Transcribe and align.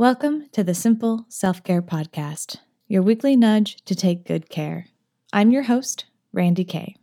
Welcome 0.00 0.48
to 0.52 0.64
the 0.64 0.72
Simple 0.72 1.26
Self 1.28 1.62
Care 1.62 1.82
Podcast, 1.82 2.56
your 2.88 3.02
weekly 3.02 3.36
nudge 3.36 3.84
to 3.84 3.94
take 3.94 4.24
good 4.24 4.48
care. 4.48 4.86
I'm 5.30 5.50
your 5.50 5.64
host, 5.64 6.06
Randi 6.32 6.64
Kay. 6.64 6.96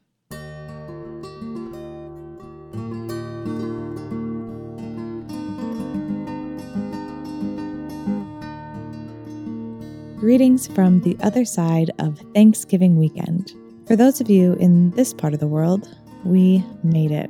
Greetings 10.19 10.65
from 10.65 11.01
the 11.01 11.15
other 11.21 11.45
side 11.45 11.91
of 11.99 12.17
Thanksgiving 12.33 12.97
weekend. 12.97 13.53
For 13.85 13.95
those 13.95 14.19
of 14.19 14.31
you 14.31 14.53
in 14.53 14.89
this 14.95 15.13
part 15.13 15.35
of 15.35 15.39
the 15.39 15.45
world, 15.45 15.87
we 16.25 16.65
made 16.81 17.11
it. 17.11 17.29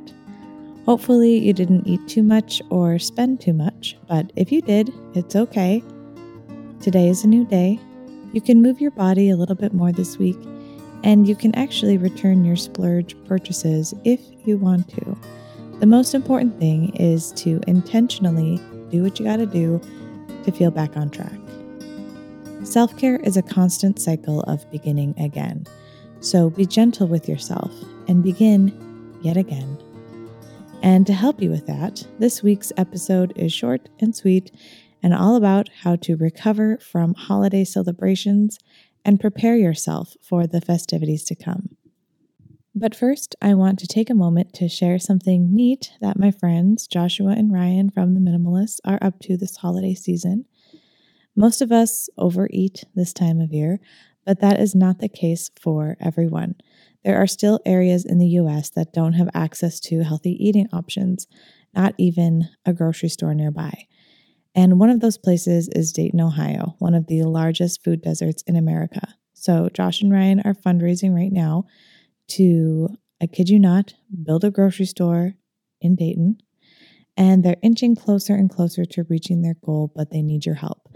Hopefully, 0.88 1.36
you 1.36 1.52
didn't 1.52 1.86
eat 1.86 2.00
too 2.08 2.22
much 2.22 2.62
or 2.70 2.98
spend 2.98 3.42
too 3.42 3.52
much, 3.52 3.98
but 4.08 4.32
if 4.36 4.50
you 4.50 4.62
did, 4.62 4.90
it's 5.12 5.36
okay. 5.36 5.82
Today 6.80 7.10
is 7.10 7.22
a 7.24 7.28
new 7.28 7.44
day. 7.44 7.78
You 8.32 8.40
can 8.40 8.62
move 8.62 8.80
your 8.80 8.92
body 8.92 9.28
a 9.28 9.36
little 9.36 9.54
bit 9.54 9.74
more 9.74 9.92
this 9.92 10.16
week, 10.16 10.38
and 11.04 11.28
you 11.28 11.36
can 11.36 11.54
actually 11.56 11.98
return 11.98 12.42
your 12.42 12.56
splurge 12.56 13.14
purchases 13.26 13.92
if 14.04 14.18
you 14.46 14.56
want 14.56 14.88
to. 14.96 15.18
The 15.80 15.84
most 15.84 16.14
important 16.14 16.58
thing 16.58 16.96
is 16.96 17.32
to 17.32 17.60
intentionally 17.66 18.58
do 18.88 19.02
what 19.02 19.20
you 19.20 19.26
gotta 19.26 19.44
do 19.44 19.82
to 20.44 20.50
feel 20.50 20.70
back 20.70 20.96
on 20.96 21.10
track. 21.10 21.38
Self 22.64 22.96
care 22.96 23.16
is 23.16 23.36
a 23.36 23.42
constant 23.42 24.00
cycle 24.00 24.40
of 24.44 24.64
beginning 24.70 25.14
again. 25.20 25.66
So 26.20 26.48
be 26.48 26.64
gentle 26.64 27.08
with 27.08 27.28
yourself 27.28 27.74
and 28.08 28.22
begin 28.22 28.72
yet 29.20 29.36
again. 29.36 29.76
And 30.90 31.06
to 31.06 31.12
help 31.12 31.42
you 31.42 31.50
with 31.50 31.66
that, 31.66 32.06
this 32.18 32.42
week's 32.42 32.72
episode 32.78 33.34
is 33.36 33.52
short 33.52 33.90
and 34.00 34.16
sweet 34.16 34.50
and 35.02 35.12
all 35.12 35.36
about 35.36 35.68
how 35.82 35.96
to 35.96 36.16
recover 36.16 36.78
from 36.78 37.12
holiday 37.12 37.62
celebrations 37.62 38.58
and 39.04 39.20
prepare 39.20 39.54
yourself 39.54 40.16
for 40.22 40.46
the 40.46 40.62
festivities 40.62 41.24
to 41.24 41.34
come. 41.34 41.76
But 42.74 42.94
first, 42.94 43.36
I 43.42 43.52
want 43.52 43.78
to 43.80 43.86
take 43.86 44.08
a 44.08 44.14
moment 44.14 44.54
to 44.54 44.68
share 44.70 44.98
something 44.98 45.54
neat 45.54 45.92
that 46.00 46.18
my 46.18 46.30
friends 46.30 46.86
Joshua 46.86 47.32
and 47.32 47.52
Ryan 47.52 47.90
from 47.90 48.14
The 48.14 48.20
Minimalists 48.20 48.80
are 48.82 48.98
up 49.02 49.20
to 49.24 49.36
this 49.36 49.58
holiday 49.58 49.92
season. 49.92 50.46
Most 51.36 51.60
of 51.60 51.70
us 51.70 52.08
overeat 52.16 52.84
this 52.94 53.12
time 53.12 53.42
of 53.42 53.52
year, 53.52 53.78
but 54.24 54.40
that 54.40 54.58
is 54.58 54.74
not 54.74 55.00
the 55.00 55.08
case 55.10 55.50
for 55.60 55.98
everyone. 56.00 56.54
There 57.08 57.22
are 57.22 57.26
still 57.26 57.58
areas 57.64 58.04
in 58.04 58.18
the 58.18 58.36
US 58.42 58.68
that 58.72 58.92
don't 58.92 59.14
have 59.14 59.30
access 59.32 59.80
to 59.80 60.04
healthy 60.04 60.32
eating 60.32 60.68
options, 60.74 61.26
not 61.74 61.94
even 61.96 62.50
a 62.66 62.74
grocery 62.74 63.08
store 63.08 63.32
nearby. 63.32 63.86
And 64.54 64.78
one 64.78 64.90
of 64.90 65.00
those 65.00 65.16
places 65.16 65.70
is 65.72 65.90
Dayton, 65.90 66.20
Ohio, 66.20 66.76
one 66.80 66.92
of 66.92 67.06
the 67.06 67.22
largest 67.22 67.82
food 67.82 68.02
deserts 68.02 68.42
in 68.42 68.56
America. 68.56 69.14
So 69.32 69.70
Josh 69.72 70.02
and 70.02 70.12
Ryan 70.12 70.42
are 70.44 70.52
fundraising 70.52 71.14
right 71.14 71.32
now 71.32 71.64
to, 72.32 72.90
I 73.22 73.26
kid 73.26 73.48
you 73.48 73.58
not, 73.58 73.94
build 74.22 74.44
a 74.44 74.50
grocery 74.50 74.84
store 74.84 75.32
in 75.80 75.96
Dayton. 75.96 76.36
And 77.16 77.42
they're 77.42 77.56
inching 77.62 77.96
closer 77.96 78.34
and 78.34 78.50
closer 78.50 78.84
to 78.84 79.06
reaching 79.08 79.40
their 79.40 79.56
goal, 79.64 79.90
but 79.96 80.10
they 80.10 80.20
need 80.20 80.44
your 80.44 80.56
help. 80.56 80.94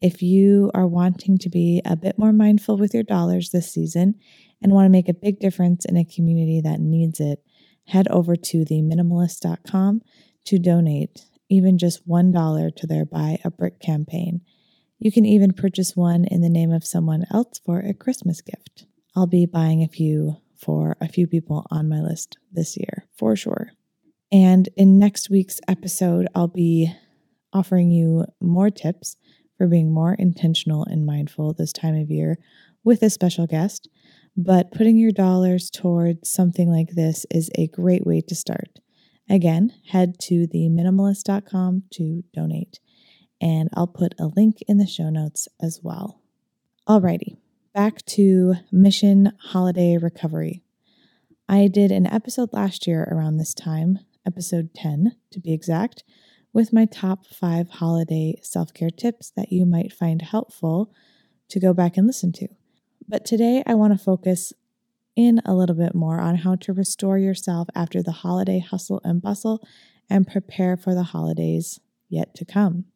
If 0.00 0.22
you 0.22 0.70
are 0.74 0.86
wanting 0.86 1.36
to 1.38 1.50
be 1.50 1.82
a 1.84 1.96
bit 1.96 2.18
more 2.18 2.32
mindful 2.32 2.78
with 2.78 2.94
your 2.94 3.02
dollars 3.02 3.50
this 3.50 3.72
season 3.72 4.14
and 4.62 4.72
want 4.72 4.86
to 4.86 4.90
make 4.90 5.08
a 5.08 5.14
big 5.14 5.38
difference 5.40 5.84
in 5.84 5.96
a 5.96 6.04
community 6.04 6.60
that 6.62 6.80
needs 6.80 7.20
it, 7.20 7.42
head 7.86 8.08
over 8.08 8.36
to 8.36 8.64
theminimalist.com 8.64 10.00
to 10.46 10.58
donate 10.58 11.26
even 11.50 11.76
just 11.76 12.08
$1 12.08 12.76
to 12.76 12.86
their 12.86 13.04
Buy 13.04 13.38
a 13.44 13.50
Brick 13.50 13.80
campaign. 13.80 14.40
You 14.98 15.10
can 15.10 15.26
even 15.26 15.52
purchase 15.52 15.96
one 15.96 16.24
in 16.24 16.40
the 16.40 16.48
name 16.48 16.72
of 16.72 16.86
someone 16.86 17.24
else 17.30 17.60
for 17.64 17.80
a 17.80 17.92
Christmas 17.92 18.40
gift. 18.40 18.86
I'll 19.14 19.26
be 19.26 19.46
buying 19.46 19.82
a 19.82 19.88
few 19.88 20.36
for 20.56 20.96
a 21.00 21.08
few 21.08 21.26
people 21.26 21.66
on 21.70 21.88
my 21.88 22.00
list 22.00 22.38
this 22.52 22.76
year, 22.76 23.06
for 23.16 23.34
sure. 23.34 23.70
And 24.30 24.68
in 24.76 24.98
next 24.98 25.30
week's 25.30 25.58
episode, 25.66 26.28
I'll 26.34 26.48
be 26.48 26.94
offering 27.52 27.90
you 27.90 28.26
more 28.40 28.70
tips 28.70 29.16
for 29.60 29.66
being 29.66 29.92
more 29.92 30.14
intentional 30.14 30.86
and 30.86 31.04
mindful 31.04 31.52
this 31.52 31.70
time 31.70 31.94
of 31.94 32.10
year 32.10 32.38
with 32.82 33.02
a 33.02 33.10
special 33.10 33.46
guest. 33.46 33.90
But 34.34 34.72
putting 34.72 34.96
your 34.96 35.12
dollars 35.12 35.68
towards 35.68 36.30
something 36.30 36.70
like 36.70 36.92
this 36.92 37.26
is 37.30 37.50
a 37.58 37.66
great 37.66 38.06
way 38.06 38.22
to 38.22 38.34
start. 38.34 38.78
Again, 39.28 39.74
head 39.88 40.18
to 40.20 40.46
theminimalist.com 40.46 41.82
to 41.92 42.24
donate, 42.32 42.80
and 43.38 43.68
I'll 43.74 43.86
put 43.86 44.14
a 44.18 44.30
link 44.34 44.60
in 44.66 44.78
the 44.78 44.86
show 44.86 45.10
notes 45.10 45.46
as 45.60 45.80
well. 45.82 46.22
Alrighty, 46.88 47.36
back 47.74 48.02
to 48.06 48.54
Mission 48.72 49.32
Holiday 49.40 49.98
Recovery. 49.98 50.62
I 51.50 51.68
did 51.68 51.92
an 51.92 52.06
episode 52.06 52.54
last 52.54 52.86
year 52.86 53.06
around 53.12 53.36
this 53.36 53.52
time, 53.52 53.98
episode 54.26 54.70
10 54.74 55.16
to 55.32 55.38
be 55.38 55.52
exact, 55.52 56.02
with 56.52 56.72
my 56.72 56.84
top 56.84 57.26
five 57.26 57.68
holiday 57.68 58.38
self 58.42 58.72
care 58.74 58.90
tips 58.90 59.32
that 59.36 59.52
you 59.52 59.64
might 59.66 59.92
find 59.92 60.22
helpful 60.22 60.92
to 61.48 61.60
go 61.60 61.72
back 61.72 61.96
and 61.96 62.06
listen 62.06 62.32
to. 62.32 62.48
But 63.08 63.24
today 63.24 63.62
I 63.66 63.74
want 63.74 63.92
to 63.92 64.04
focus 64.04 64.52
in 65.16 65.40
a 65.44 65.54
little 65.54 65.76
bit 65.76 65.94
more 65.94 66.20
on 66.20 66.36
how 66.36 66.54
to 66.56 66.72
restore 66.72 67.18
yourself 67.18 67.68
after 67.74 68.02
the 68.02 68.12
holiday 68.12 68.58
hustle 68.60 69.00
and 69.04 69.20
bustle 69.20 69.66
and 70.08 70.26
prepare 70.26 70.76
for 70.76 70.94
the 70.94 71.02
holidays 71.02 71.80
yet 72.08 72.34
to 72.36 72.44
come. 72.44 72.86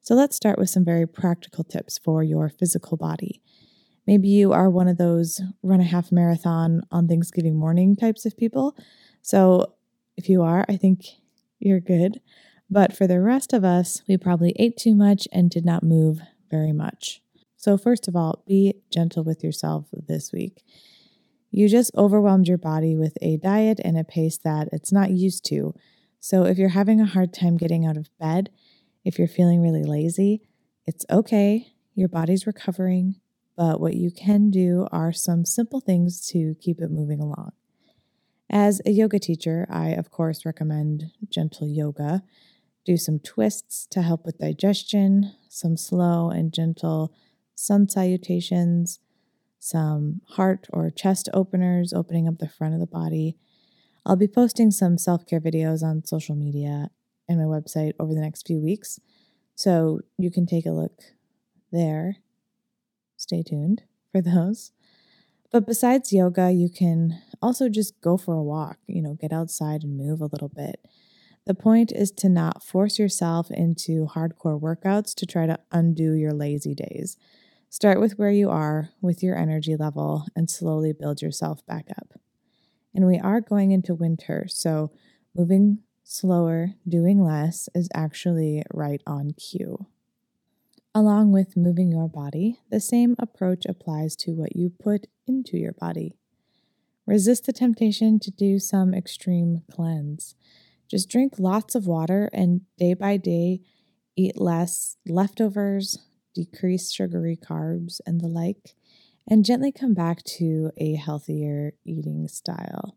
So 0.00 0.14
let's 0.14 0.36
start 0.36 0.58
with 0.58 0.70
some 0.70 0.84
very 0.84 1.06
practical 1.06 1.64
tips 1.64 1.98
for 1.98 2.22
your 2.22 2.48
physical 2.48 2.96
body. 2.96 3.42
Maybe 4.06 4.28
you 4.28 4.52
are 4.52 4.70
one 4.70 4.88
of 4.88 4.96
those 4.96 5.40
run 5.62 5.80
a 5.80 5.84
half 5.84 6.10
marathon 6.10 6.82
on 6.90 7.08
Thanksgiving 7.08 7.56
morning 7.56 7.94
types 7.94 8.24
of 8.24 8.36
people. 8.36 8.74
So 9.20 9.74
if 10.16 10.30
you 10.30 10.42
are, 10.42 10.64
I 10.68 10.76
think 10.76 11.04
you're 11.58 11.80
good. 11.80 12.20
But 12.70 12.94
for 12.94 13.06
the 13.06 13.20
rest 13.20 13.52
of 13.52 13.64
us, 13.64 14.02
we 14.08 14.16
probably 14.16 14.54
ate 14.56 14.76
too 14.76 14.94
much 14.94 15.26
and 15.32 15.50
did 15.50 15.64
not 15.64 15.82
move 15.82 16.20
very 16.50 16.72
much. 16.72 17.22
So, 17.56 17.76
first 17.76 18.06
of 18.08 18.14
all, 18.14 18.44
be 18.46 18.74
gentle 18.92 19.24
with 19.24 19.42
yourself 19.42 19.86
this 19.92 20.32
week. 20.32 20.62
You 21.50 21.68
just 21.68 21.90
overwhelmed 21.96 22.46
your 22.46 22.58
body 22.58 22.94
with 22.94 23.16
a 23.22 23.38
diet 23.38 23.80
and 23.82 23.98
a 23.98 24.04
pace 24.04 24.38
that 24.44 24.68
it's 24.70 24.92
not 24.92 25.10
used 25.10 25.44
to. 25.46 25.74
So, 26.20 26.44
if 26.44 26.58
you're 26.58 26.68
having 26.68 27.00
a 27.00 27.06
hard 27.06 27.32
time 27.32 27.56
getting 27.56 27.86
out 27.86 27.96
of 27.96 28.10
bed, 28.20 28.50
if 29.04 29.18
you're 29.18 29.28
feeling 29.28 29.62
really 29.62 29.82
lazy, 29.82 30.42
it's 30.86 31.06
okay. 31.10 31.72
Your 31.94 32.08
body's 32.08 32.46
recovering. 32.46 33.16
But 33.56 33.80
what 33.80 33.94
you 33.94 34.12
can 34.12 34.50
do 34.50 34.86
are 34.92 35.12
some 35.12 35.44
simple 35.44 35.80
things 35.80 36.24
to 36.28 36.54
keep 36.60 36.80
it 36.80 36.92
moving 36.92 37.18
along. 37.18 37.52
As 38.48 38.80
a 38.86 38.90
yoga 38.90 39.18
teacher, 39.18 39.66
I 39.68 39.88
of 39.88 40.10
course 40.10 40.46
recommend 40.46 41.10
gentle 41.28 41.66
yoga. 41.66 42.22
Do 42.84 42.96
some 42.96 43.18
twists 43.18 43.86
to 43.90 44.02
help 44.02 44.24
with 44.24 44.38
digestion, 44.38 45.34
some 45.48 45.76
slow 45.76 46.30
and 46.30 46.52
gentle 46.52 47.12
sun 47.54 47.88
salutations, 47.88 49.00
some 49.58 50.20
heart 50.30 50.66
or 50.72 50.90
chest 50.90 51.28
openers, 51.34 51.92
opening 51.92 52.28
up 52.28 52.38
the 52.38 52.48
front 52.48 52.74
of 52.74 52.80
the 52.80 52.86
body. 52.86 53.36
I'll 54.06 54.16
be 54.16 54.28
posting 54.28 54.70
some 54.70 54.96
self 54.96 55.26
care 55.26 55.40
videos 55.40 55.82
on 55.82 56.04
social 56.04 56.34
media 56.34 56.90
and 57.28 57.38
my 57.38 57.44
website 57.44 57.92
over 58.00 58.14
the 58.14 58.20
next 58.20 58.46
few 58.46 58.58
weeks, 58.60 58.98
so 59.54 60.00
you 60.16 60.30
can 60.30 60.46
take 60.46 60.64
a 60.64 60.70
look 60.70 61.02
there. 61.70 62.16
Stay 63.16 63.42
tuned 63.42 63.82
for 64.12 64.22
those. 64.22 64.72
But 65.50 65.66
besides 65.66 66.12
yoga, 66.12 66.50
you 66.52 66.68
can 66.68 67.20
also 67.40 67.68
just 67.68 68.00
go 68.00 68.16
for 68.16 68.34
a 68.34 68.42
walk, 68.42 68.78
you 68.86 69.02
know, 69.02 69.14
get 69.14 69.32
outside 69.32 69.82
and 69.82 69.96
move 69.96 70.20
a 70.20 70.26
little 70.26 70.50
bit. 70.50 70.80
The 71.48 71.54
point 71.54 71.92
is 71.92 72.10
to 72.18 72.28
not 72.28 72.62
force 72.62 72.98
yourself 72.98 73.50
into 73.50 74.04
hardcore 74.04 74.60
workouts 74.60 75.14
to 75.14 75.24
try 75.24 75.46
to 75.46 75.58
undo 75.72 76.12
your 76.12 76.34
lazy 76.34 76.74
days. 76.74 77.16
Start 77.70 77.98
with 78.00 78.18
where 78.18 78.30
you 78.30 78.50
are 78.50 78.90
with 79.00 79.22
your 79.22 79.34
energy 79.34 79.74
level 79.74 80.26
and 80.36 80.50
slowly 80.50 80.92
build 80.92 81.22
yourself 81.22 81.64
back 81.64 81.86
up. 81.96 82.20
And 82.94 83.06
we 83.06 83.18
are 83.18 83.40
going 83.40 83.70
into 83.70 83.94
winter, 83.94 84.44
so 84.46 84.92
moving 85.34 85.78
slower, 86.04 86.74
doing 86.86 87.24
less 87.24 87.70
is 87.74 87.88
actually 87.94 88.62
right 88.70 89.00
on 89.06 89.30
cue. 89.30 89.86
Along 90.94 91.32
with 91.32 91.56
moving 91.56 91.90
your 91.90 92.10
body, 92.10 92.60
the 92.70 92.78
same 92.78 93.16
approach 93.18 93.64
applies 93.64 94.16
to 94.16 94.32
what 94.32 94.54
you 94.54 94.68
put 94.68 95.06
into 95.26 95.56
your 95.56 95.72
body. 95.72 96.14
Resist 97.06 97.46
the 97.46 97.54
temptation 97.54 98.18
to 98.18 98.30
do 98.30 98.58
some 98.58 98.92
extreme 98.92 99.62
cleanse. 99.72 100.34
Just 100.90 101.08
drink 101.08 101.34
lots 101.38 101.74
of 101.74 101.86
water 101.86 102.30
and 102.32 102.62
day 102.78 102.94
by 102.94 103.16
day 103.16 103.60
eat 104.16 104.40
less 104.40 104.96
leftovers, 105.06 105.98
decrease 106.34 106.90
sugary 106.90 107.36
carbs 107.36 108.00
and 108.04 108.20
the 108.20 108.26
like, 108.26 108.74
and 109.28 109.44
gently 109.44 109.70
come 109.70 109.94
back 109.94 110.24
to 110.24 110.72
a 110.76 110.94
healthier 110.94 111.74
eating 111.84 112.26
style. 112.26 112.96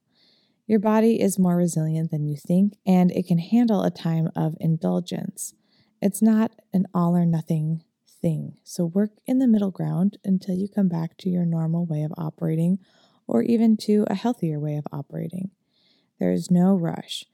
Your 0.65 0.79
body 0.79 1.21
is 1.21 1.38
more 1.38 1.55
resilient 1.55 2.11
than 2.11 2.25
you 2.25 2.38
think, 2.38 2.77
and 2.88 3.11
it 3.11 3.27
can 3.27 3.39
handle 3.39 3.83
a 3.83 3.91
time 3.91 4.29
of 4.35 4.55
indulgence. 4.59 5.53
It's 6.01 6.21
not 6.21 6.51
an 6.73 6.88
all 6.93 7.15
or 7.15 7.25
nothing 7.25 7.83
thing. 8.21 8.57
So 8.63 8.85
work 8.85 9.11
in 9.25 9.39
the 9.39 9.47
middle 9.47 9.71
ground 9.71 10.17
until 10.23 10.55
you 10.55 10.67
come 10.67 10.88
back 10.88 11.17
to 11.17 11.29
your 11.29 11.45
normal 11.45 11.85
way 11.85 12.03
of 12.03 12.13
operating 12.17 12.79
or 13.27 13.43
even 13.43 13.77
to 13.77 14.05
a 14.07 14.15
healthier 14.15 14.59
way 14.59 14.75
of 14.75 14.88
operating. 14.91 15.51
There 16.19 16.31
is 16.31 16.49
no 16.49 16.75
rush. 16.75 17.25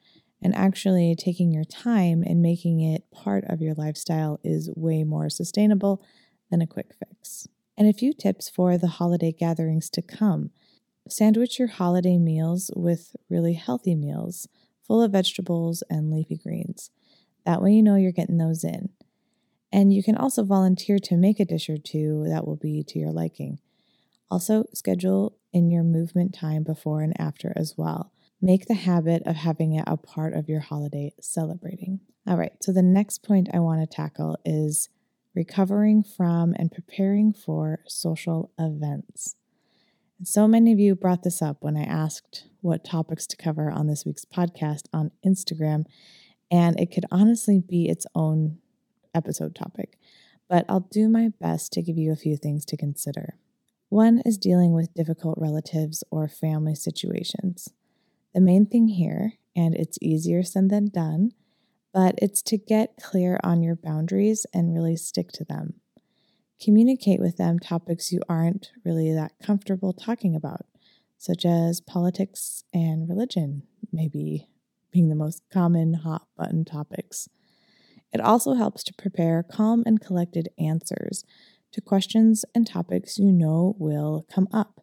And 0.41 0.55
actually, 0.55 1.15
taking 1.15 1.51
your 1.51 1.63
time 1.63 2.23
and 2.25 2.41
making 2.41 2.79
it 2.79 3.09
part 3.11 3.43
of 3.47 3.61
your 3.61 3.73
lifestyle 3.73 4.39
is 4.43 4.69
way 4.75 5.03
more 5.03 5.29
sustainable 5.29 6.03
than 6.51 6.61
a 6.61 6.67
quick 6.67 6.93
fix. 6.99 7.47
And 7.77 7.87
a 7.87 7.93
few 7.93 8.13
tips 8.13 8.49
for 8.49 8.77
the 8.77 8.87
holiday 8.87 9.31
gatherings 9.31 9.89
to 9.91 10.01
come 10.01 10.51
sandwich 11.09 11.59
your 11.59 11.67
holiday 11.67 12.17
meals 12.17 12.71
with 12.75 13.15
really 13.29 13.53
healthy 13.53 13.95
meals, 13.95 14.47
full 14.85 15.01
of 15.01 15.11
vegetables 15.11 15.83
and 15.89 16.11
leafy 16.11 16.37
greens. 16.37 16.91
That 17.45 17.61
way, 17.61 17.71
you 17.73 17.83
know 17.83 17.95
you're 17.95 18.11
getting 18.11 18.37
those 18.37 18.63
in. 18.63 18.89
And 19.71 19.93
you 19.93 20.03
can 20.03 20.15
also 20.15 20.43
volunteer 20.43 20.97
to 20.99 21.17
make 21.17 21.39
a 21.39 21.45
dish 21.45 21.69
or 21.69 21.77
two 21.77 22.25
that 22.27 22.45
will 22.45 22.55
be 22.55 22.83
to 22.87 22.99
your 22.99 23.11
liking. 23.11 23.59
Also, 24.29 24.65
schedule 24.73 25.37
in 25.53 25.69
your 25.69 25.83
movement 25.83 26.33
time 26.33 26.63
before 26.63 27.01
and 27.01 27.19
after 27.19 27.53
as 27.55 27.75
well. 27.77 28.11
Make 28.41 28.67
the 28.67 28.75
habit 28.75 29.23
of 29.25 29.35
having 29.35 29.73
it 29.73 29.83
a 29.87 29.97
part 29.97 30.33
of 30.33 30.47
your 30.47 30.59
holiday 30.59 31.13
celebrating. 31.19 32.01
All 32.27 32.37
right, 32.37 32.53
so 32.61 32.71
the 32.71 32.83
next 32.83 33.23
point 33.23 33.49
I 33.51 33.59
want 33.59 33.81
to 33.81 33.95
tackle 33.95 34.37
is 34.45 34.89
recovering 35.33 36.03
from 36.03 36.53
and 36.57 36.71
preparing 36.71 37.33
for 37.33 37.79
social 37.87 38.51
events. 38.59 39.35
And 40.19 40.27
so 40.27 40.47
many 40.47 40.71
of 40.71 40.79
you 40.79 40.95
brought 40.95 41.23
this 41.23 41.41
up 41.41 41.57
when 41.61 41.77
I 41.77 41.83
asked 41.83 42.45
what 42.61 42.83
topics 42.83 43.25
to 43.27 43.37
cover 43.37 43.71
on 43.71 43.87
this 43.87 44.05
week's 44.05 44.25
podcast 44.25 44.83
on 44.93 45.11
Instagram, 45.25 45.85
and 46.51 46.79
it 46.79 46.91
could 46.91 47.05
honestly 47.11 47.59
be 47.59 47.87
its 47.87 48.05
own 48.13 48.57
episode 49.15 49.55
topic, 49.55 49.97
but 50.47 50.65
I'll 50.69 50.87
do 50.91 51.09
my 51.09 51.29
best 51.39 51.73
to 51.73 51.81
give 51.81 51.97
you 51.97 52.11
a 52.11 52.15
few 52.15 52.37
things 52.37 52.65
to 52.65 52.77
consider. 52.77 53.35
One 53.89 54.21
is 54.25 54.37
dealing 54.37 54.73
with 54.73 54.93
difficult 54.93 55.37
relatives 55.39 56.03
or 56.11 56.27
family 56.27 56.75
situations. 56.75 57.69
The 58.33 58.41
main 58.41 58.65
thing 58.65 58.87
here, 58.87 59.33
and 59.55 59.75
it's 59.75 59.97
easier 60.01 60.43
said 60.43 60.69
than 60.69 60.89
done, 60.89 61.31
but 61.93 62.15
it's 62.19 62.41
to 62.43 62.57
get 62.57 62.97
clear 63.01 63.39
on 63.43 63.63
your 63.63 63.75
boundaries 63.75 64.45
and 64.53 64.73
really 64.73 64.95
stick 64.95 65.31
to 65.33 65.43
them. 65.43 65.75
Communicate 66.61 67.19
with 67.19 67.37
them 67.37 67.59
topics 67.59 68.11
you 68.11 68.21
aren't 68.27 68.71
really 68.83 69.13
that 69.13 69.33
comfortable 69.41 69.93
talking 69.93 70.35
about, 70.35 70.65
such 71.17 71.45
as 71.45 71.81
politics 71.81 72.63
and 72.73 73.09
religion, 73.09 73.63
maybe 73.91 74.47
being 74.91 75.09
the 75.09 75.15
most 75.15 75.43
common 75.51 75.93
hot 75.93 76.27
button 76.35 76.65
topics. 76.65 77.29
It 78.13 78.21
also 78.21 78.53
helps 78.53 78.83
to 78.85 78.93
prepare 78.93 79.43
calm 79.43 79.83
and 79.85 80.01
collected 80.01 80.49
answers 80.57 81.23
to 81.73 81.81
questions 81.81 82.45
and 82.55 82.65
topics 82.65 83.17
you 83.17 83.31
know 83.31 83.75
will 83.77 84.25
come 84.31 84.47
up, 84.51 84.81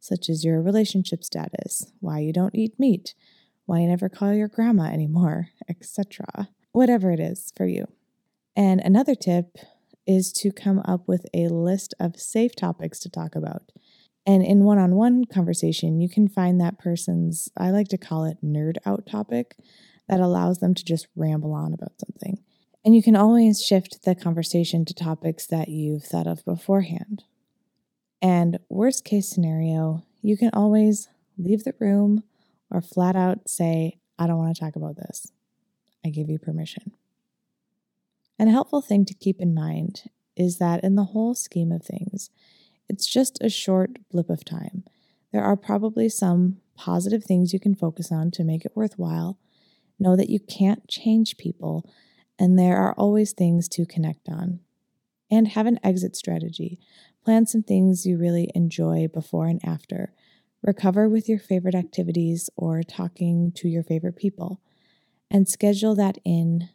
such 0.00 0.28
as 0.28 0.44
your 0.44 0.62
relationship 0.62 1.24
status, 1.24 1.92
why 2.00 2.20
you 2.20 2.32
don't 2.32 2.54
eat 2.54 2.78
meat, 2.78 3.14
why 3.66 3.80
you 3.80 3.88
never 3.88 4.08
call 4.08 4.32
your 4.32 4.48
grandma 4.48 4.84
anymore, 4.84 5.48
etc. 5.68 6.48
Whatever 6.72 7.10
it 7.10 7.20
is 7.20 7.52
for 7.56 7.66
you. 7.66 7.86
And 8.56 8.80
another 8.80 9.14
tip 9.14 9.56
is 10.06 10.32
to 10.32 10.50
come 10.50 10.80
up 10.86 11.06
with 11.06 11.26
a 11.34 11.48
list 11.48 11.94
of 12.00 12.18
safe 12.18 12.56
topics 12.56 12.98
to 13.00 13.10
talk 13.10 13.36
about. 13.36 13.70
And 14.26 14.42
in 14.42 14.64
one 14.64 14.78
on 14.78 14.94
one 14.94 15.24
conversation, 15.24 16.00
you 16.00 16.08
can 16.08 16.28
find 16.28 16.60
that 16.60 16.78
person's, 16.78 17.48
I 17.56 17.70
like 17.70 17.88
to 17.88 17.98
call 17.98 18.24
it 18.24 18.44
nerd 18.44 18.76
out 18.84 19.06
topic, 19.06 19.56
that 20.08 20.20
allows 20.20 20.58
them 20.58 20.74
to 20.74 20.84
just 20.84 21.06
ramble 21.14 21.52
on 21.52 21.72
about 21.72 22.00
something. 22.00 22.38
And 22.84 22.94
you 22.94 23.02
can 23.02 23.16
always 23.16 23.60
shift 23.60 24.04
the 24.04 24.14
conversation 24.14 24.84
to 24.86 24.94
topics 24.94 25.46
that 25.46 25.68
you've 25.68 26.04
thought 26.04 26.26
of 26.26 26.44
beforehand. 26.44 27.24
And 28.20 28.58
worst 28.68 29.04
case 29.04 29.28
scenario, 29.28 30.04
you 30.22 30.36
can 30.36 30.50
always 30.52 31.08
leave 31.36 31.64
the 31.64 31.74
room 31.78 32.24
or 32.70 32.80
flat 32.80 33.16
out 33.16 33.48
say, 33.48 33.98
I 34.18 34.26
don't 34.26 34.38
want 34.38 34.54
to 34.54 34.60
talk 34.60 34.76
about 34.76 34.96
this. 34.96 35.32
I 36.04 36.10
give 36.10 36.28
you 36.28 36.38
permission. 36.38 36.92
And 38.38 38.48
a 38.48 38.52
helpful 38.52 38.82
thing 38.82 39.04
to 39.06 39.14
keep 39.14 39.40
in 39.40 39.54
mind 39.54 40.10
is 40.36 40.58
that 40.58 40.84
in 40.84 40.94
the 40.94 41.04
whole 41.04 41.34
scheme 41.34 41.72
of 41.72 41.84
things, 41.84 42.30
it's 42.88 43.06
just 43.06 43.42
a 43.42 43.50
short 43.50 43.98
blip 44.10 44.30
of 44.30 44.44
time. 44.44 44.84
There 45.32 45.42
are 45.42 45.56
probably 45.56 46.08
some 46.08 46.58
positive 46.76 47.24
things 47.24 47.52
you 47.52 47.60
can 47.60 47.74
focus 47.74 48.10
on 48.10 48.30
to 48.32 48.44
make 48.44 48.64
it 48.64 48.72
worthwhile. 48.74 49.38
Know 49.98 50.16
that 50.16 50.30
you 50.30 50.38
can't 50.38 50.86
change 50.88 51.36
people, 51.36 51.90
and 52.38 52.58
there 52.58 52.76
are 52.76 52.94
always 52.94 53.32
things 53.32 53.68
to 53.70 53.84
connect 53.84 54.28
on. 54.28 54.60
And 55.30 55.48
have 55.48 55.66
an 55.66 55.80
exit 55.84 56.16
strategy. 56.16 56.78
Plan 57.28 57.44
some 57.44 57.62
things 57.62 58.06
you 58.06 58.16
really 58.16 58.50
enjoy 58.54 59.06
before 59.06 59.48
and 59.48 59.60
after. 59.62 60.14
Recover 60.62 61.10
with 61.10 61.28
your 61.28 61.38
favorite 61.38 61.74
activities 61.74 62.48
or 62.56 62.82
talking 62.82 63.52
to 63.56 63.68
your 63.68 63.82
favorite 63.82 64.16
people. 64.16 64.62
And 65.30 65.46
schedule 65.46 65.94
that 65.96 66.16
in 66.24 66.70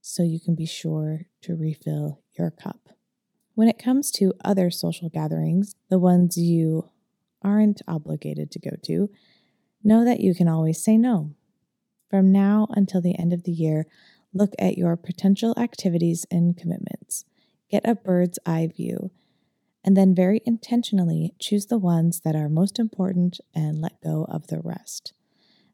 so 0.00 0.24
you 0.24 0.40
can 0.40 0.56
be 0.56 0.66
sure 0.66 1.26
to 1.42 1.54
refill 1.54 2.20
your 2.36 2.50
cup. 2.50 2.88
When 3.54 3.68
it 3.68 3.78
comes 3.78 4.10
to 4.10 4.34
other 4.44 4.72
social 4.72 5.08
gatherings, 5.08 5.76
the 5.88 6.00
ones 6.00 6.36
you 6.36 6.90
aren't 7.40 7.80
obligated 7.86 8.50
to 8.50 8.58
go 8.58 8.70
to, 8.86 9.08
know 9.84 10.04
that 10.04 10.18
you 10.18 10.34
can 10.34 10.48
always 10.48 10.82
say 10.82 10.98
no. 10.98 11.36
From 12.10 12.32
now 12.32 12.66
until 12.70 13.00
the 13.00 13.16
end 13.16 13.32
of 13.32 13.44
the 13.44 13.52
year, 13.52 13.86
Look 14.36 14.52
at 14.58 14.76
your 14.76 14.96
potential 14.98 15.54
activities 15.56 16.26
and 16.30 16.54
commitments. 16.54 17.24
Get 17.70 17.88
a 17.88 17.94
bird's 17.94 18.38
eye 18.44 18.68
view. 18.76 19.10
And 19.86 19.96
then, 19.96 20.16
very 20.16 20.40
intentionally, 20.44 21.32
choose 21.38 21.66
the 21.66 21.78
ones 21.78 22.20
that 22.24 22.34
are 22.34 22.48
most 22.48 22.80
important 22.80 23.38
and 23.54 23.80
let 23.80 24.02
go 24.02 24.26
of 24.28 24.48
the 24.48 24.60
rest. 24.60 25.12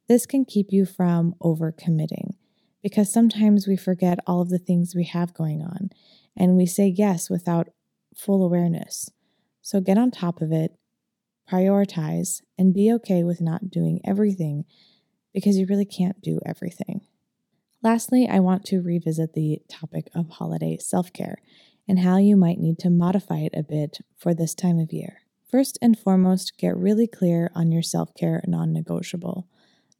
This 0.06 0.26
can 0.26 0.44
keep 0.44 0.66
you 0.70 0.84
from 0.84 1.34
overcommitting 1.42 2.34
because 2.82 3.10
sometimes 3.10 3.66
we 3.66 3.76
forget 3.76 4.18
all 4.26 4.42
of 4.42 4.50
the 4.50 4.58
things 4.58 4.94
we 4.94 5.04
have 5.04 5.32
going 5.32 5.62
on 5.62 5.88
and 6.36 6.56
we 6.58 6.66
say 6.66 6.86
yes 6.86 7.30
without 7.30 7.68
full 8.14 8.44
awareness. 8.44 9.10
So 9.62 9.80
get 9.80 9.96
on 9.96 10.10
top 10.10 10.42
of 10.42 10.52
it, 10.52 10.72
prioritize, 11.50 12.42
and 12.58 12.74
be 12.74 12.92
okay 12.92 13.22
with 13.24 13.40
not 13.40 13.70
doing 13.70 14.00
everything 14.04 14.64
because 15.32 15.56
you 15.56 15.66
really 15.66 15.86
can't 15.86 16.20
do 16.20 16.38
everything. 16.44 17.06
Lastly, 17.82 18.28
I 18.30 18.40
want 18.40 18.64
to 18.66 18.82
revisit 18.82 19.32
the 19.32 19.60
topic 19.68 20.08
of 20.14 20.28
holiday 20.28 20.76
self 20.78 21.12
care 21.12 21.38
and 21.92 21.98
how 21.98 22.16
you 22.16 22.38
might 22.38 22.58
need 22.58 22.78
to 22.78 22.88
modify 22.88 23.40
it 23.40 23.52
a 23.54 23.62
bit 23.62 23.98
for 24.16 24.32
this 24.32 24.54
time 24.54 24.78
of 24.78 24.94
year. 24.94 25.18
First 25.50 25.78
and 25.82 25.98
foremost, 25.98 26.56
get 26.56 26.74
really 26.74 27.06
clear 27.06 27.50
on 27.54 27.70
your 27.70 27.82
self 27.82 28.14
care 28.14 28.42
non 28.46 28.72
negotiable. 28.72 29.46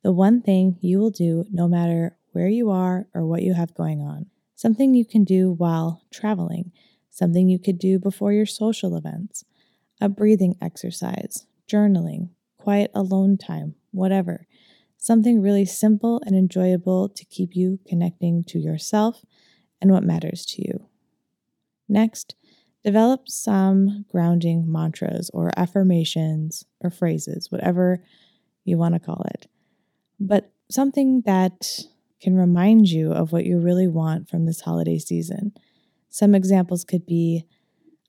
The 0.03 0.11
one 0.11 0.41
thing 0.41 0.79
you 0.81 0.99
will 0.99 1.11
do 1.11 1.45
no 1.53 1.69
matter 1.69 2.17
where 2.31 2.49
you 2.49 2.71
are 2.71 3.09
or 3.13 3.27
what 3.27 3.43
you 3.43 3.53
have 3.53 3.75
going 3.75 4.01
on. 4.01 4.31
Something 4.55 4.95
you 4.95 5.05
can 5.05 5.23
do 5.23 5.53
while 5.53 6.03
traveling, 6.11 6.73
something 7.11 7.51
you 7.51 7.59
could 7.59 7.79
do 7.79 7.99
before 7.99 8.33
your 8.33 8.47
social 8.47 8.97
events, 8.97 9.45
a 10.01 10.09
breathing 10.09 10.57
exercise, 10.63 11.47
journaling, 11.71 12.31
quiet 12.57 12.91
alone 12.95 13.37
time, 13.37 13.75
whatever 13.91 14.47
something 14.97 15.43
really 15.43 15.67
simple 15.67 16.23
and 16.25 16.35
enjoyable 16.35 17.09
to 17.11 17.25
keep 17.27 17.55
you 17.55 17.81
connecting 17.87 18.45
to 18.45 18.59
yourself 18.59 19.27
and 19.81 19.91
what 19.91 20.05
matters 20.05 20.47
to 20.47 20.63
you. 20.63 20.87
Next, 21.93 22.35
develop 22.83 23.29
some 23.29 24.07
grounding 24.11 24.65
mantras 24.67 25.31
or 25.35 25.51
affirmations 25.59 26.65
or 26.81 26.89
phrases, 26.89 27.53
whatever 27.53 28.03
you 28.65 28.79
want 28.79 28.95
to 28.95 29.01
call 29.01 29.27
it, 29.35 29.47
but 30.19 30.51
something 30.71 31.23
that 31.27 31.81
can 32.23 32.35
remind 32.35 32.89
you 32.89 33.13
of 33.13 33.31
what 33.31 33.45
you 33.45 33.59
really 33.59 33.87
want 33.87 34.29
from 34.31 34.47
this 34.47 34.63
holiday 34.63 34.99
season. 34.99 35.53
Some 36.09 36.35
examples 36.35 36.83
could 36.85 37.05
be 37.05 37.45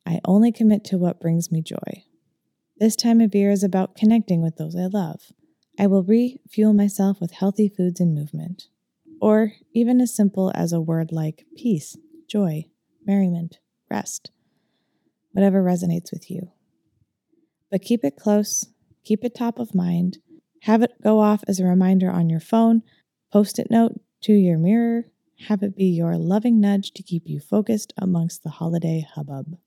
I 0.06 0.22
only 0.26 0.52
commit 0.52 0.86
to 0.86 0.98
what 0.98 1.20
brings 1.20 1.52
me 1.52 1.62
joy. 1.62 2.04
This 2.78 2.96
time 2.96 3.20
of 3.20 3.36
year 3.36 3.52
is 3.52 3.64
about 3.64 3.96
connecting 3.96 4.42
with 4.42 4.56
those 4.56 4.76
I 4.76 4.86
love. 4.86 5.34
I 5.78 5.88
will 5.88 6.04
refuel 6.04 6.74
myself 6.74 7.20
with 7.20 7.32
healthy 7.32 7.68
foods 7.68 8.00
and 8.00 8.14
movement. 8.14 8.68
Or 9.20 9.54
even 9.74 10.00
as 10.00 10.16
simple 10.16 10.52
as 10.56 10.72
a 10.72 10.82
word 10.82 11.12
like 11.12 11.46
peace, 11.58 11.98
joy, 12.28 12.66
merriment, 13.06 13.60
rest, 13.94 14.32
whatever 15.32 15.64
resonates 15.64 16.12
with 16.12 16.30
you. 16.30 16.52
But 17.72 17.82
keep 17.82 18.04
it 18.04 18.18
close, 18.18 18.66
keep 19.06 19.24
it 19.24 19.36
top 19.36 19.60
of 19.60 19.74
mind, 19.74 20.18
have 20.64 20.82
it 20.82 20.92
go 21.02 21.20
off 21.20 21.44
as 21.48 21.60
a 21.60 21.66
reminder 21.66 22.10
on 22.10 22.30
your 22.30 22.40
phone, 22.40 22.82
post 23.32 23.60
it 23.60 23.68
note 23.70 24.00
to 24.24 24.34
your 24.34 24.58
mirror, 24.58 25.06
have 25.48 25.62
it 25.62 25.76
be 25.76 25.86
your 25.86 26.18
loving 26.18 26.60
nudge 26.60 26.92
to 26.94 27.04
keep 27.04 27.24
you 27.26 27.40
focused 27.40 27.94
amongst 27.98 28.44
the 28.44 28.50
holiday 28.50 29.06
hubbub. 29.14 29.58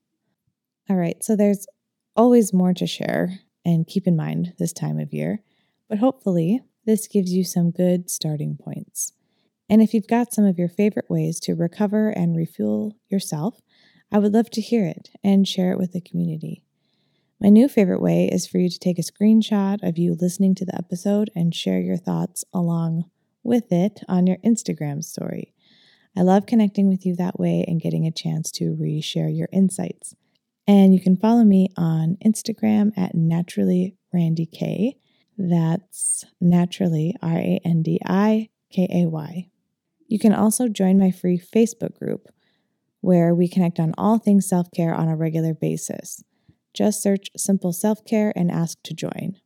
All 0.89 0.95
right, 0.95 1.23
so 1.23 1.35
there's 1.35 1.67
always 2.15 2.53
more 2.53 2.73
to 2.73 2.87
share 2.87 3.39
and 3.63 3.87
keep 3.87 4.07
in 4.07 4.15
mind 4.15 4.53
this 4.57 4.73
time 4.73 4.99
of 4.99 5.13
year. 5.13 5.41
But 5.89 5.99
hopefully, 5.99 6.61
this 6.85 7.07
gives 7.07 7.31
you 7.31 7.43
some 7.43 7.71
good 7.71 8.09
starting 8.09 8.57
points. 8.57 9.13
And 9.69 9.81
if 9.81 9.93
you've 9.93 10.07
got 10.07 10.33
some 10.33 10.45
of 10.45 10.57
your 10.57 10.69
favorite 10.69 11.09
ways 11.09 11.39
to 11.41 11.53
recover 11.53 12.09
and 12.09 12.35
refuel 12.35 12.95
yourself, 13.09 13.59
I 14.11 14.19
would 14.19 14.33
love 14.33 14.49
to 14.51 14.61
hear 14.61 14.85
it 14.85 15.09
and 15.23 15.47
share 15.47 15.71
it 15.71 15.77
with 15.77 15.91
the 15.91 16.01
community. 16.01 16.63
My 17.41 17.49
new 17.49 17.67
favorite 17.67 18.01
way 18.01 18.29
is 18.31 18.47
for 18.47 18.57
you 18.57 18.69
to 18.69 18.79
take 18.79 18.97
a 18.97 19.03
screenshot 19.03 19.87
of 19.87 19.97
you 19.97 20.15
listening 20.19 20.55
to 20.55 20.65
the 20.65 20.75
episode 20.75 21.29
and 21.35 21.53
share 21.53 21.79
your 21.79 21.97
thoughts 21.97 22.45
along 22.53 23.05
with 23.43 23.71
it 23.71 23.99
on 24.07 24.25
your 24.25 24.37
Instagram 24.37 25.03
story. 25.03 25.53
I 26.15 26.21
love 26.21 26.45
connecting 26.45 26.87
with 26.87 27.05
you 27.05 27.15
that 27.17 27.39
way 27.39 27.63
and 27.67 27.81
getting 27.81 28.07
a 28.07 28.11
chance 28.11 28.49
to 28.53 28.75
reshare 28.75 29.35
your 29.35 29.49
insights. 29.51 30.15
And 30.65 30.93
you 30.93 30.99
can 30.99 31.15
follow 31.15 31.43
me 31.43 31.69
on 31.77 32.17
Instagram 32.25 32.91
at 32.97 33.13
naturally 33.13 33.95
Randi 34.13 34.47
Kay. 34.47 34.95
That's 35.37 36.25
naturally 36.41 37.15
R 37.21 37.37
A 37.37 37.59
N 37.63 37.83
D 37.83 37.99
I 38.05 38.49
K 38.71 38.87
A 38.91 39.07
Y. 39.07 39.49
You 40.07 40.17
can 40.17 40.33
also 40.33 40.67
join 40.67 40.97
my 40.97 41.11
free 41.11 41.39
Facebook 41.39 41.99
group 41.99 42.29
where 43.07 43.33
we 43.33 43.47
connect 43.47 43.79
on 43.79 43.93
all 43.97 44.19
things 44.19 44.45
self 44.45 44.67
care 44.75 44.93
on 44.93 45.07
a 45.07 45.15
regular 45.15 45.53
basis. 45.53 46.25
Just 46.73 47.01
search 47.01 47.29
Simple 47.37 47.71
Self 47.71 48.03
Care 48.03 48.33
and 48.35 48.51
ask 48.51 48.83
to 48.83 48.93
join. 48.93 49.37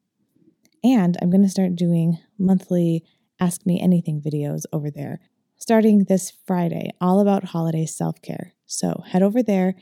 And 0.84 1.16
I'm 1.22 1.30
going 1.30 1.44
to 1.44 1.50
start 1.50 1.76
doing 1.76 2.18
monthly 2.40 3.04
Ask 3.40 3.64
Me 3.68 3.80
Anything 3.80 4.20
videos 4.20 4.64
over 4.74 4.90
there 4.90 5.20
starting 5.58 6.06
this 6.06 6.34
Friday, 6.48 6.90
all 7.00 7.20
about 7.20 7.44
holiday 7.44 7.86
self 7.86 8.20
care. 8.24 8.54
So 8.66 9.04
head 9.06 9.22
over 9.22 9.44
there 9.44 9.76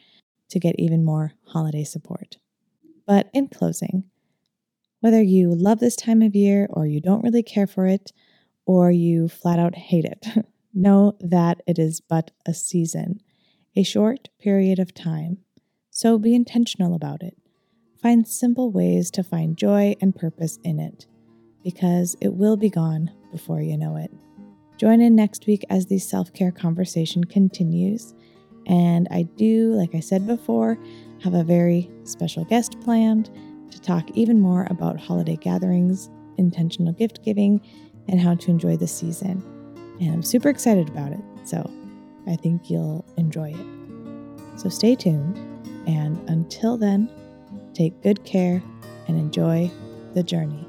to 0.49 0.59
get 0.59 0.75
even 0.77 1.05
more 1.05 1.31
holiday 1.45 1.85
support. 1.85 2.35
But 3.07 3.29
in 3.33 3.47
closing, 3.47 4.03
whether 4.99 5.21
you 5.21 5.55
love 5.55 5.79
this 5.79 5.95
time 5.95 6.21
of 6.21 6.35
year 6.35 6.67
or 6.69 6.85
you 6.85 6.99
don't 6.99 7.23
really 7.23 7.43
care 7.43 7.67
for 7.67 7.87
it, 7.87 8.11
or 8.65 8.91
you 8.91 9.29
flat 9.29 9.57
out 9.57 9.75
hate 9.75 10.03
it, 10.03 10.25
know 10.73 11.13
that 11.21 11.61
it 11.65 11.79
is 11.79 12.01
but 12.01 12.31
a 12.45 12.53
season, 12.53 13.21
a 13.75 13.83
short 13.83 14.29
period 14.39 14.79
of 14.79 14.93
time. 14.93 15.37
So 15.89 16.17
be 16.17 16.35
intentional 16.35 16.93
about 16.93 17.23
it. 17.23 17.37
Find 18.01 18.27
simple 18.27 18.71
ways 18.71 19.11
to 19.11 19.23
find 19.23 19.57
joy 19.57 19.95
and 20.01 20.15
purpose 20.15 20.57
in 20.63 20.79
it, 20.79 21.05
because 21.63 22.15
it 22.21 22.33
will 22.33 22.55
be 22.55 22.69
gone 22.69 23.11
before 23.31 23.61
you 23.61 23.77
know 23.77 23.97
it. 23.97 24.11
Join 24.77 25.01
in 25.01 25.15
next 25.15 25.45
week 25.45 25.65
as 25.69 25.87
the 25.87 25.99
self 25.99 26.31
care 26.33 26.51
conversation 26.51 27.25
continues. 27.25 28.13
And 28.65 29.07
I 29.11 29.23
do, 29.23 29.73
like 29.73 29.95
I 29.95 29.99
said 29.99 30.25
before, 30.25 30.77
have 31.23 31.33
a 31.33 31.43
very 31.43 31.91
special 32.05 32.45
guest 32.45 32.79
planned 32.81 33.29
to 33.71 33.81
talk 33.81 34.09
even 34.13 34.39
more 34.39 34.67
about 34.69 34.99
holiday 34.99 35.35
gatherings, 35.35 36.09
intentional 36.37 36.93
gift 36.93 37.23
giving, 37.23 37.61
and 38.07 38.21
how 38.21 38.35
to 38.35 38.51
enjoy 38.51 38.77
the 38.77 38.87
season. 38.87 39.43
And 39.99 40.13
I'm 40.13 40.23
super 40.23 40.49
excited 40.49 40.87
about 40.87 41.11
it. 41.11 41.19
So 41.43 41.69
I 42.29 42.35
think 42.35 42.69
you'll 42.69 43.03
enjoy 43.17 43.53
it. 43.53 44.59
So 44.59 44.69
stay 44.69 44.95
tuned. 44.95 45.37
And 45.87 46.17
until 46.29 46.77
then, 46.77 47.09
take 47.73 48.01
good 48.03 48.23
care 48.23 48.61
and 49.07 49.17
enjoy 49.17 49.71
the 50.13 50.21
journey. 50.21 50.68